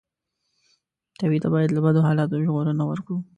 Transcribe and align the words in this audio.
ټپي 1.17 1.37
ته 1.43 1.47
باید 1.53 1.69
له 1.73 1.81
بدو 1.85 2.05
حالاتو 2.07 2.41
ژغورنه 2.45 2.83
ورکړو. 2.87 3.17